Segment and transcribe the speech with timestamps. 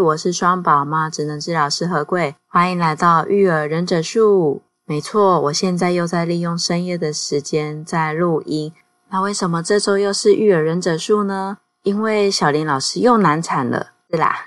[0.00, 4.62] 我是双宝妈职能治疗师何贵，欢迎来到育儿忍者树。
[4.86, 8.72] 没错，我现在又在利用深夜的时间在录音。
[9.10, 11.58] 那为什么这周又是育儿忍者树呢？
[11.82, 14.46] 因为小林老师又难产了，是啦。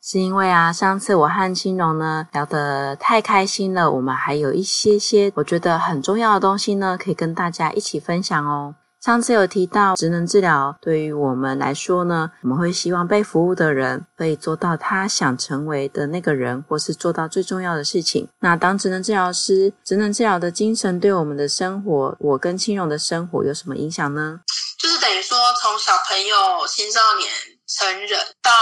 [0.00, 8.74] 是因为啊，上次我和青蓉呢聊得太开心了，我们还有一些些我觉得很重要的东西呢，可以跟大家一起分享哦。
[9.08, 18.28] 上次有提到职能治疗对于我们来说呢，我们会希望被服务的人可以做到他想成为的那个人，或是做到最重要的事情。
[18.40, 24.40] 那当职能治疗师，职能治疗的精神对我们的生活，我跟青蓉的生活有什么影响呢？
[24.78, 27.32] 就是等于说，从小朋友、青少年、
[27.66, 28.52] 成人到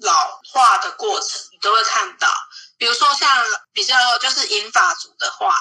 [0.00, 2.26] 老化的过程，你都会看到。
[2.78, 3.28] 比如说像
[3.74, 5.54] 比较就是银发族的话。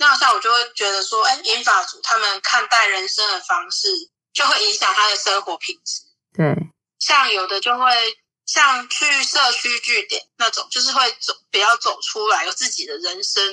[0.00, 3.86] 那像我就会觉得说，哎，银发族他们看待人生的方式，
[4.32, 6.00] 就会影响他的生活品质。
[6.34, 6.54] 对，
[6.98, 7.84] 像有的就会
[8.46, 13.44] 像去社区据点那种，就是会走比较走出来，有自己的人生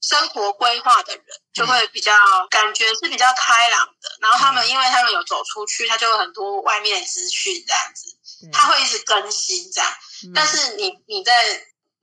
[0.00, 2.12] 生活规划的人，就会比较
[2.50, 4.10] 感觉是比较开朗的。
[4.20, 9.88] 然后他们因为他们有走出去，他就有很多外面的资讯这样子，他会一直更新这样。
[10.34, 11.32] 但是你你在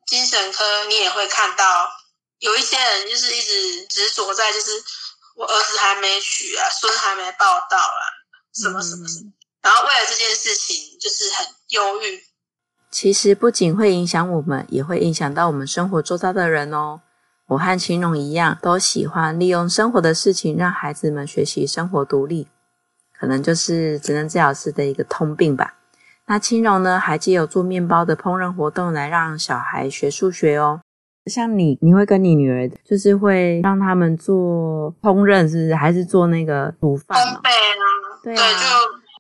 [0.08, 1.92] 精神科，你也会看到。
[2.40, 4.72] 有一些人就是一直执着在，就是
[5.36, 8.02] 我儿子还没娶啊，孙还没报到啊，
[8.54, 12.24] 什么什么什么，然后为了这件事情就是很忧郁。
[12.92, 17.02] 其实不仅会影响我们，也会影响到我们生活周遭的人哦。
[17.48, 22.48] 我和青蓉一样，都喜欢利用生活的事情让孩子们学习生活独立，
[23.20, 25.76] 可能就是职能治疗师的一个通病吧。
[26.28, 30.82] 那青蓉呢，还借由做面包的烹饪活动来让小孩学数学哦。
[31.30, 35.76] 像你，你会跟你女儿，就是会让他们做烹饪，是不是？
[35.76, 37.18] 还是做那个煮饭？
[37.18, 37.86] 烘焙啊，
[38.24, 38.42] 对啊。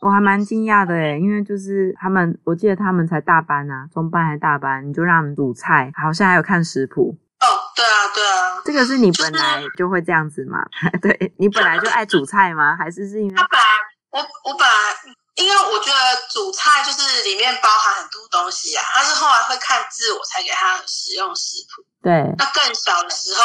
[0.01, 7.17] 我还蛮惊讶的诶，因为就是他们，我记得他们才大班啊，中班还大班，你就让他们煮菜，好像还有看食谱。
[7.41, 8.61] 哦，对啊，对啊。
[8.63, 10.65] 这个是你本来就会这样子吗？
[11.01, 12.77] 就是、对，你本来就爱煮菜吗？
[12.77, 13.35] 还是是因为？
[13.35, 13.65] 他本来，
[14.11, 15.18] 我我本来。
[15.39, 21.83] 因为我觉得煮菜就是里面包含很多东西啊，他是后来会看字，我才给他使用食谱。
[22.03, 23.41] 对，那更小的时候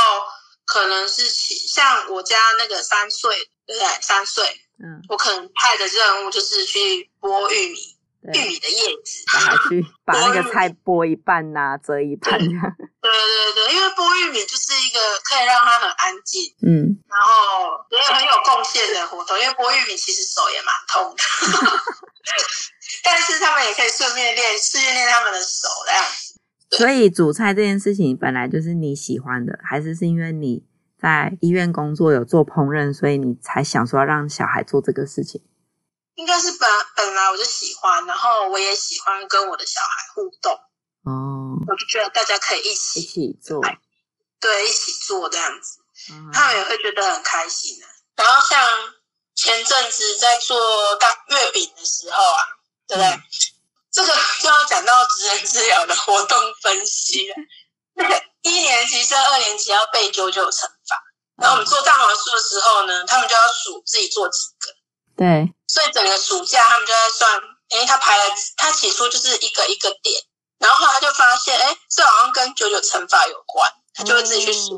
[0.64, 4.02] 可能是像我家那个三岁，对不对？
[4.02, 4.44] 三岁，
[4.82, 7.96] 嗯，我可能派的任务就是去剥玉米。
[8.32, 12.62] 玉米的叶子，把它去 把那个菜剥一半呐、啊，折一半这样。
[13.02, 19.38] 对对对，因为剥玉米就是一个可以让它很安静，嗯，然后也很有贡献的活动。
[19.38, 21.20] 因为剥玉米其实手也蛮痛的，
[23.04, 26.34] 但是他们也可以顺便练，顺便练他们的手这样子。
[26.78, 30.64] 所以煮菜这件事情本来就是你喜欢的，还是是因为你
[30.98, 35.42] 在医院工作有做烹饪，所以你才想说要让小孩做这个事情？
[36.14, 40.52] 应该是本本来我就喜欢，然后我也喜欢跟我的小孩互动。
[41.04, 43.60] 哦，我就觉得大家可以一起一起做，
[44.40, 45.80] 对，一起做这样子，
[46.10, 47.86] 嗯、他们也会觉得很开心的。
[48.16, 48.94] 然后像
[49.34, 52.42] 前阵子在做大月饼的时候啊，
[52.86, 53.10] 对不对？
[53.10, 53.22] 嗯、
[53.90, 57.34] 这个 就要讲到职能治疗的活动分析了。
[57.96, 61.02] 那个一年级升二年级要背九九乘法，
[61.36, 64.72] 然后我们做蛋黄酥的时候呢，他们就要数自己做几个。
[65.16, 67.30] 对，所以整个暑假他们就在算，
[67.70, 68.24] 诶，他排了，
[68.56, 70.20] 他起初就是一个一个点，
[70.58, 74.74] 然后后来他就发现，诶，这好像跟九九乘法有关，他就会自己去数，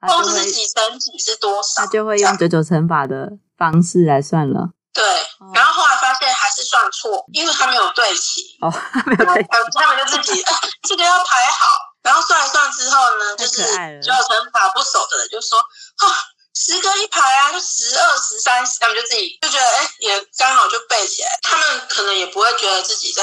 [0.00, 4.70] 哦，这是几乘几是多少，他就会用九九乘法的方式来算了。
[4.92, 5.04] 对，
[5.52, 8.56] 然后后来发现还是算错，因为他没有对齐。
[8.60, 9.48] 哦，他没有对齐，
[9.80, 10.52] 他们就自己，哎，
[10.88, 11.66] 这个要排好，
[12.02, 13.64] 然后算一算之后呢，就是
[14.00, 15.58] 九九乘法不熟的人就说，
[15.96, 16.14] 哈。
[16.54, 21.28] 十个一排啊，就十二、十三，他们就自己就觉得，哎，也刚好就背起来。
[21.42, 23.22] 他们可能也不会觉得自己在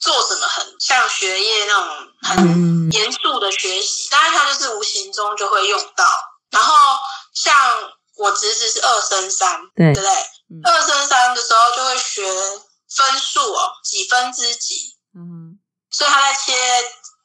[0.00, 6.04] 做什么很像学业那种很严肃的学习，但是他就是无形中就会用到。
[6.50, 6.74] 然后
[7.34, 7.54] 像
[8.16, 10.70] 我侄子是二升三，对，对不对？
[10.70, 12.26] 二升三的时候就会学
[12.96, 14.96] 分数哦，几分之几。
[15.14, 15.58] 嗯，
[15.90, 16.52] 所以他在切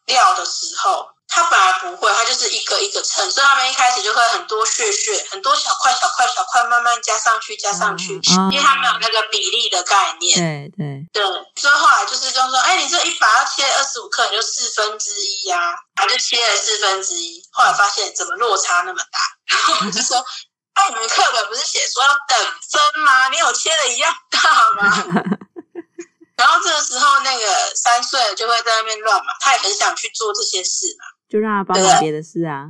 [0.06, 1.08] 料的时候。
[1.36, 10.38] 他本来不会，他就是一个一个称，所以他们一开始就会很多屑屑，很多小块小块小块慢慢加上去，加上去，嗯、因为他没有那个比例的概念。
[10.38, 11.24] 对对对，
[11.56, 17.44] 所以后来就是就说，哎，你这一把要切二十五克，你就四分之一呀，然后就切了四分之一。
[17.52, 19.20] 后来发现怎么落差那么大，
[19.50, 20.24] 然后我就说，
[20.74, 22.38] 哎，你们课本不是写说要等
[22.72, 23.30] 分吗？
[23.30, 24.40] 你有切的一样大
[24.80, 25.04] 吗？
[26.38, 31.06] 然后这个时候，那个三岁就会在那边乱嘛，他也很想去做这些事嘛。
[31.34, 32.70] 就让他帮忙别的事啊，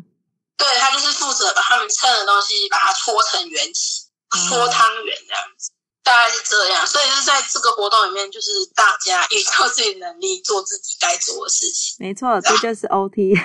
[0.56, 4.08] 对，他就是负责把他们称的东西把它搓成圆形，
[4.48, 5.72] 搓汤圆这样子，
[6.02, 6.88] 大概是这样。
[6.88, 11.98] 所以就是在这个活动里面，就是大家依靠自己能力做自己该做的事情。
[12.00, 13.36] 没错，这就是 OT。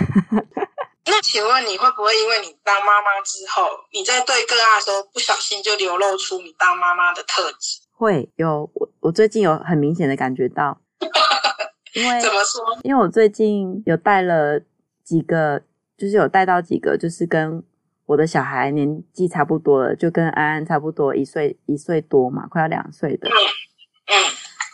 [1.07, 7.81] 那请问你会不会因为你当妈妈之后，你在对个案的时候不小心就流露出你当妈妈的特质？
[7.91, 10.81] 会有，我我最近有很明显的感觉到，
[11.95, 12.79] 因为怎么说？
[12.85, 14.63] 因为我最近有带了。
[15.09, 15.63] 几个
[15.97, 17.63] 就是有带到几个，就是跟
[18.05, 23.27] 我的小孩年纪差不多的，就跟安安差不多一岁一岁多嘛，快要两岁的。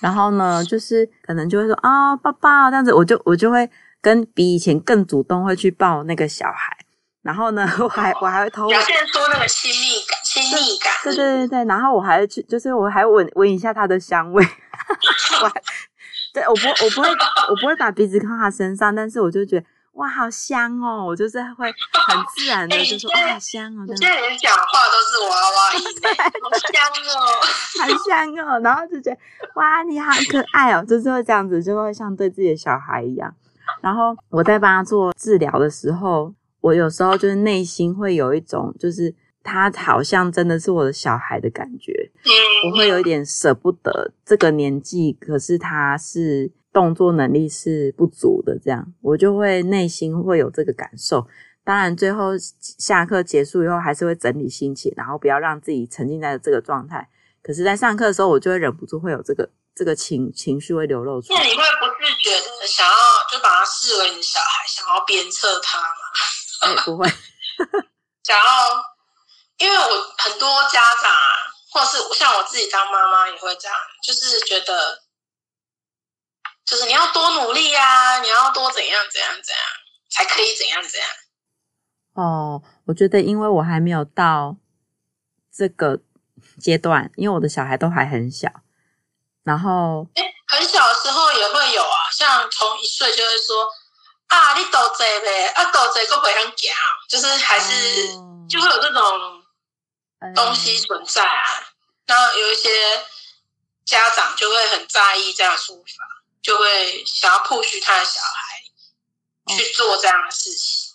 [0.03, 3.71] 然后呢，就是可能就会说啊、哦，抱抱这样子，我就我就会
[4.01, 6.77] 跟比以前更主动会去抱那个小孩。
[7.23, 10.93] 然后呢， 我还我还会偷表现出那个亲密感，亲密感。
[11.05, 14.45] 对对对对，然后我还会去，就是我还闻闻一下他的香味。
[15.43, 15.63] 我还
[16.35, 17.09] 对我不我不会
[17.51, 19.67] 我不会把鼻子靠他身上，但是我就觉得。
[19.95, 21.05] 哇，好香哦！
[21.07, 21.67] 我就是会
[22.09, 23.87] 很自然的就说，哇，好香哦！
[23.97, 25.85] 现在连讲话都是娃娃音，
[26.43, 26.75] 好香
[27.15, 27.19] 哦，
[27.81, 28.61] 好香哦！
[28.61, 29.19] 然后就觉得，
[29.55, 33.33] 哇，你好可爱哦，就是会这样子，就会像对自己的小孩一样。
[33.81, 39.15] 然后我在帮他做治疗的时候，我有时候就是内心会有一种，就是
[39.45, 42.11] 他好像真的是我的小孩的感觉，
[42.67, 46.51] 我会有一点舍不得这个年纪，可是他是。
[46.75, 51.27] 动作能力是不足的，这样我就会内心会有这个感受。
[51.63, 57.09] 当然，最后下课结束以后，还是会整理心情，然后不要让自己沉浸在这个状态。
[57.43, 61.41] 可是，在上课的时候，我就会忍不住会有这个这个情情绪会流露出来。
[61.41, 62.95] 那你会不自觉的想要
[63.31, 65.87] 就把他视为你的小孩，想要鞭策他吗？
[66.67, 67.09] 哎、欸，不会。
[68.27, 68.45] 想要，
[69.59, 71.33] 因为我很多家长啊，
[71.73, 75.04] 或者是像我自己当妈妈也会这样，就是觉得。
[76.65, 79.63] 就是你要多努力呀、啊，你要多怎样怎样怎样
[80.11, 81.09] 才可以怎样怎样。
[82.15, 84.57] 哦，我觉得因为我还没有到
[85.53, 86.01] 这个
[86.61, 88.49] 阶段，因为我的小孩都还很小，
[89.43, 93.69] 然后哎很小的时候也会有啊，像从一岁就会说
[94.29, 96.75] 啊，你多嘴呗，啊多嘴个不想讲，
[97.09, 99.43] 就是还是、嗯、就会有这种
[100.35, 101.67] 东西存在啊。
[102.07, 102.71] 那、嗯、有一些
[103.85, 105.83] 家长就会很在意这样的说法。
[106.45, 106.65] 就会
[107.07, 110.95] 想要 push 他的小孩去做这样的事情。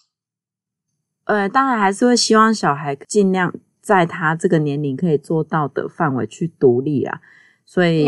[1.25, 3.51] 呃，当然还是会希望小孩尽量
[3.81, 7.19] 在他这个年龄可以做到的范围去独立啊。
[7.65, 8.07] 所以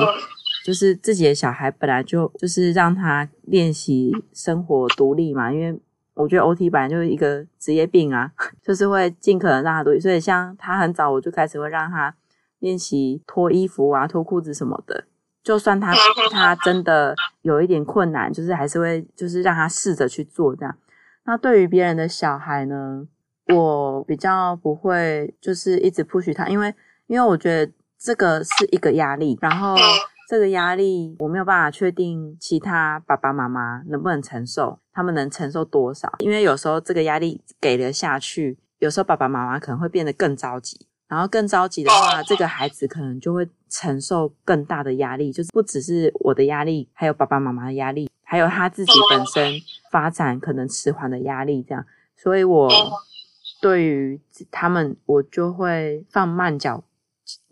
[0.64, 5.52] 就是自己的小孩本来就就是让他练习生活独立嘛。
[5.52, 5.80] 因为
[6.14, 10.00] 我觉得 OT 本来就是一个职业病啊， 就是会尽可能让他独立。
[10.00, 12.16] 所以像他很早我就开始会让他
[12.60, 15.06] 练习脱衣服啊、脱裤子什么的。
[15.44, 15.94] 就算他
[16.32, 20.78] 他真的有一点困难，就是还是会就是让他试着去做这样。
[21.26, 23.06] 那对于别人的小孩呢，
[23.48, 26.74] 我比较不会就是一直 push 他，因为
[27.08, 29.76] 因为我觉得这个是一个压力，然后
[30.30, 36.12] 这个压力我没有办法确定其他爸爸妈妈能不能承受，他们能承受多少？
[36.20, 40.88] 因为有时候这个压力给了下去，有时候爸爸妈妈可能会变得更着急。
[41.12, 49.60] 然后更着急的话，这个孩子可能就会承受更大的压力，就是不只是我的压力，还有爸爸妈妈的压力，还有他自己本身
[49.92, 51.86] 发展可能迟缓的压力，这样。
[52.16, 52.72] 所以我
[53.62, 56.82] 对于他们，我就会放慢脚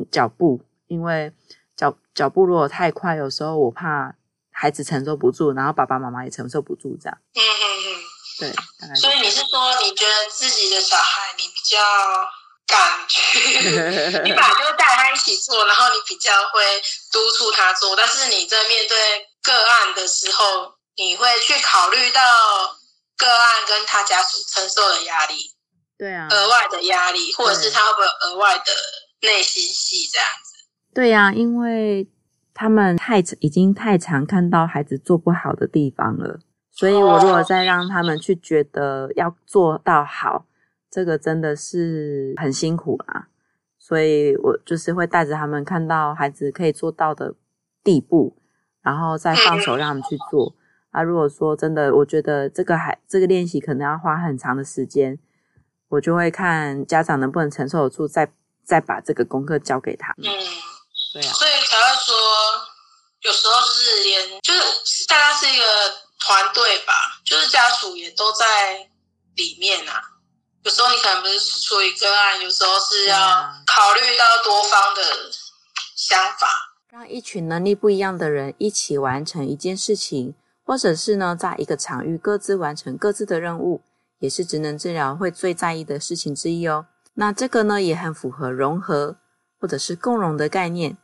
[0.09, 1.33] 脚步，因为
[1.75, 4.15] 脚脚步如果太快，有时候我怕
[4.51, 7.17] 孩子承受不住，然后爸爸妈妈也承受不住，这样。
[7.35, 7.87] 嗯嗯嗯，
[8.39, 8.49] 对。
[8.79, 11.77] 大概所以你是说，你觉得自己的小孩，你比较？
[12.69, 16.61] 感觉 你本来就带他一起做，然后你比较会
[17.11, 18.95] 督促他做，但是你在面对
[19.41, 22.21] 个案的时候，你会去考虑到
[23.17, 25.35] 个案跟他家属承受的压力，
[25.97, 28.71] 对啊，额外的压力，或者是他会不会有额外的
[29.21, 30.65] 内心戏这样子？
[30.93, 32.07] 对呀、啊，因为
[32.53, 36.39] 他们太已经太常看到孩子做不好的地方了，
[36.71, 40.45] 所以我如果再让他们去觉得要做到好。
[40.91, 43.27] 这个真的是很辛苦啦，
[43.77, 47.35] 所以我就是会带着他们看到孩子可以做到的
[47.83, 48.35] 地步，
[48.81, 50.55] 然后再放手让他们去做。
[50.91, 55.19] 啊，如果说真的，我觉得这个还这个练习可能要花很长的时间，
[55.89, 60.27] 我就会看家长能不能承受得住，再再把这个功课交给他们。
[60.27, 60.33] 嗯，
[61.13, 62.15] 对啊，所以才会说，
[63.21, 65.63] 有时候就是连就是大家是一个
[66.25, 68.89] 团队吧，就是家属也都在
[69.35, 70.01] 里面啊。
[70.69, 73.17] 有时候你可能不是处理个案，有时候是要
[73.65, 75.01] 考虑到多方的
[75.95, 76.47] 想法，
[76.91, 83.81] 让一群能力不一样的人一起完成一件事情，或者是呢，在一个场域各自完成各自的任务，
[84.19, 86.85] 也是职能治疗会最在意的事情之一哦。
[87.15, 89.17] 那这个呢，也很符合融合
[89.59, 90.99] 或者是共融的概念。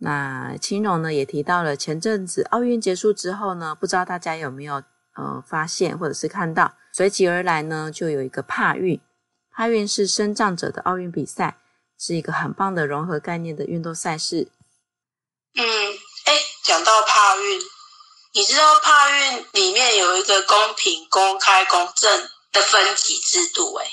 [0.00, 4.82] 那青荣呢，也提到了前阵子奥运结束之后呢，不知道大家有没有
[5.14, 6.74] 呃发现或者是看到。
[6.96, 8.98] 随即而来呢，就有一个帕运。
[9.54, 11.58] 帕运是身障者的奥运比赛，
[11.98, 14.50] 是一个很棒的融合概念的运动赛事。
[15.56, 15.62] 嗯，
[16.24, 16.32] 哎，
[16.64, 17.60] 讲到帕运，
[18.32, 23.74] 你知道帕运里面有一个公平、公开、公正的分级制度？
[23.74, 23.86] 哎，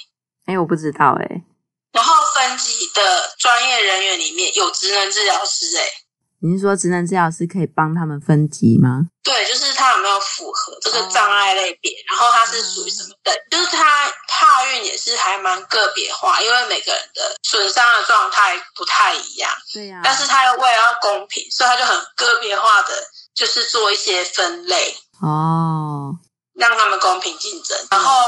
[0.45, 1.43] 哎，我不知道哎。
[1.91, 5.83] 然后分级的专业人员里面有职能治疗师，哎。
[6.43, 9.07] 你是说职能治疗师可以帮他们分级吗？
[9.23, 13.33] 对，就是他有没有符合这个障碍类别，哦、然后他是属于什么等？
[13.49, 19.49] 就是他踏运也是还蛮个别化，因为每个人的损伤的状态不太一样。
[19.73, 20.01] 对呀、啊。
[20.03, 22.89] 但是他又为了要公平，所以他就很个别化的，
[23.33, 26.11] 就是做一些分类哦，
[26.55, 27.77] 让他们公平竞争。
[27.89, 28.27] 然后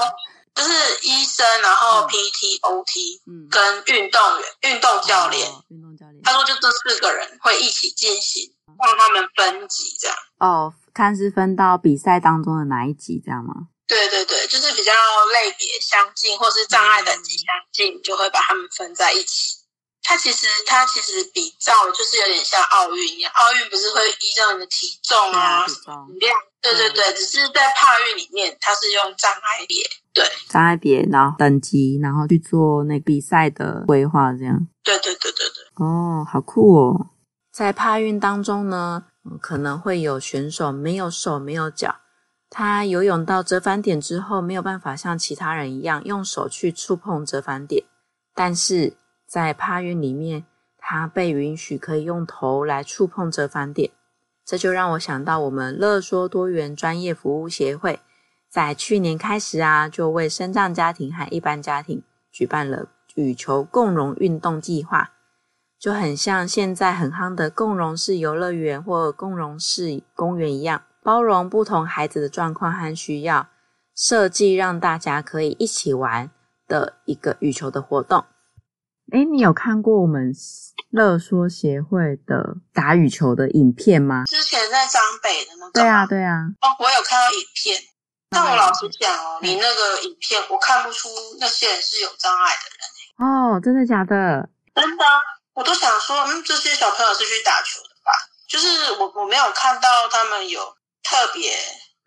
[0.53, 5.49] 就是医生，然后 PT、嗯、OT，跟运动员、运动教练。
[5.49, 5.63] 哦
[6.23, 8.51] 他说：“就这四个人会一起进行，
[8.83, 10.17] 让他们分级这样。
[10.39, 13.53] 哦，看是分到比赛当中的哪一级这样吗？
[13.85, 14.91] 对对对，就是比较
[15.31, 19.57] 类别相近，或是障碍等级相近，就会把他们分在一起。
[20.01, 25.73] 它其实它其实比照就是有点像奥运一样，奥运不是会依照你的体重啊、体
[26.19, 26.39] 量？
[26.61, 34.67] 对对对，只是在帕运里面，它是用障碍别，对障碍别，然后等级，然后去做那比赛的规划这样。
[34.83, 37.07] 对对对对对。”哦，好酷哦！
[37.51, 39.03] 在帕运当中呢，
[39.41, 41.97] 可能会有选手没有手没有脚，
[42.49, 47.83] 他游泳到折返点之后，没有办法像其他人一样用手去触碰折返点，
[48.33, 48.95] 但是
[49.27, 50.45] 在帕运里面，
[50.77, 53.91] 他被允许可以用头来触碰折返点，
[54.45, 57.99] 这就让我想到我们乐说多元专业服务协会，
[58.55, 65.11] 在去年开始啊，就为身障家庭和一般家庭举办了羽球共融运动计划。
[65.77, 73.49] 就很像现在很夯的共融式游乐园或共融式公园一样，包容不同孩子的状况和需要，
[73.93, 76.31] 设计让大家可以一起玩
[76.65, 78.23] 的一个羽球的活动。
[79.11, 80.33] 哎，你有看过我们
[80.91, 84.23] 乐说协会的打羽球的影片吗？
[84.23, 85.71] 之前在彰北的那个。
[85.73, 86.47] 对啊，对啊。
[86.61, 87.81] 哦，我有看到影片，
[88.29, 93.29] 但我老实讲哦，你那个影片我看不出那些人是有障碍的人。
[93.29, 94.49] 哦，真的假的？
[94.73, 95.05] 真的。
[95.53, 98.11] 我都想说，嗯，这些小朋友是去打球的吧？
[98.45, 100.59] 就是我我没有看到他们有
[101.01, 101.51] 特别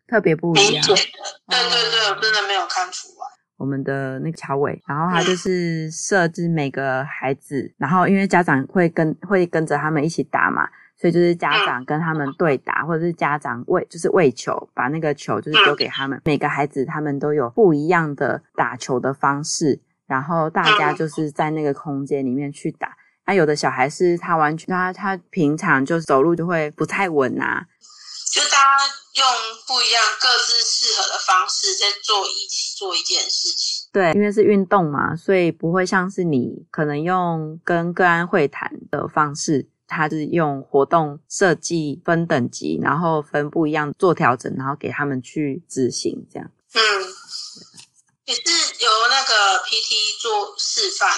[0.07, 3.27] 特别不一样的，对对对，我真的没有看出来。
[3.57, 10.69] 我们的那个乔伟，然后他就是设置每个孩子，嗯、然后因为家长会跟会跟着他们一起打嘛，
[11.01, 16.19] 所以就是家长跟他们对打，嗯、或者是家长喂就是喂球，把那个球就是丢给他们。
[16.19, 22.97] 嗯、每个孩子他们都有不一样的打球的方式，然后大家就是在那个空间里面去打。
[23.27, 27.67] 那、啊、有的小孩是他完全他他平常就走路就会不太稳呐、啊，
[28.33, 29.27] 就大家用
[29.67, 33.87] 不一样各自适合的方式在做一起做一件事情。
[33.93, 46.49] 对，因为是运动嘛，所以不会像是你可能用跟个案会谈的方式，他是用活动设计分等级，然后分不一样做调整，然后给他们去执行这样。
[46.75, 46.81] 嗯，
[48.27, 51.09] 也是由那个 PT 做示范。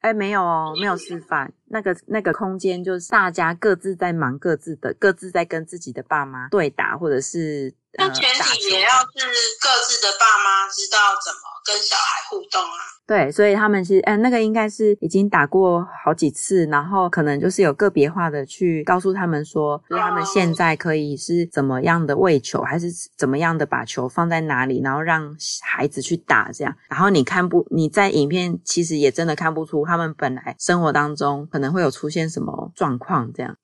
[0.00, 1.52] 哎，没有哦，没有示范。
[1.66, 9.26] 那个那个空间就是大家各自在忙各自的，各自在跟自己的爸妈对打，或者是那全体也要是
[9.60, 12.93] 各自的爸妈知道怎么跟小孩互动啊。
[13.06, 26.74] 对，所以他们是，嗯，那个应该是已经打过好几次，然后可能就是有个别化的去告诉他们说，他们现在可以是怎么样的喂球，还是怎么样的把球放在哪里，然后让孩子去打这样。
[26.88, 33.54] 然后你看不，你在影片其实也真的看不出他们本来生活当中可能会有出现什么状况这样。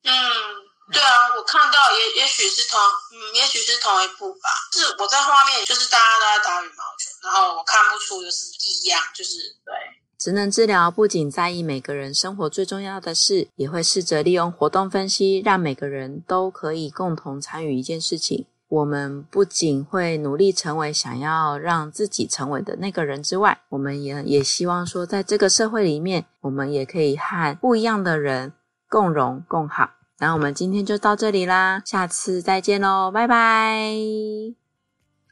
[0.93, 2.79] 对啊，我看到也也许是同，
[3.13, 4.49] 嗯，也许是同一部吧。
[4.73, 7.11] 是我在画面，就是大家都在打羽毛球。
[7.23, 9.75] 然后我看不出有什么异样，就是对。
[10.19, 18.47] 职能治疗不仅在意每个人生活最重要的事，也会试着利用活动分析，让每个人都可以共同参与一件事情。
[18.69, 28.53] 我们不仅会努力成为想要让自己成为的那个人之外，我们也也希望说，在这个社会里面，我们也可以和不一样的人
[28.89, 29.91] 共荣共好。
[30.23, 33.89] 那我们今天就到这里啦，下次再见喽，拜拜。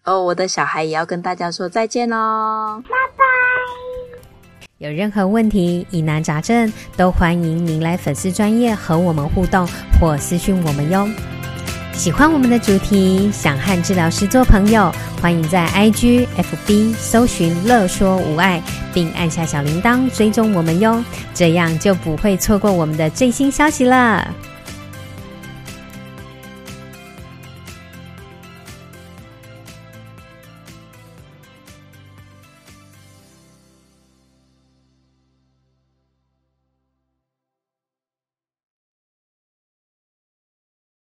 [0.04, 3.24] 哦，我的小孩也要跟大家说再见喽，拜拜。
[4.78, 9.68] 有任何问题、疑难杂症，都欢迎您来粉丝专业和我们互动
[10.00, 11.06] 或私讯我们哟。
[11.92, 14.90] 喜欢我们的主题，想和治疗师做朋友，
[15.20, 18.62] 欢迎在 IG、FB 搜寻“乐说无碍”，
[18.94, 21.04] 并按下小铃铛追踪我们哟，
[21.34, 24.26] 这样就不会错过我们的最新消息了。